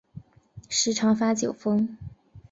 [0.67, 1.95] 时常发酒疯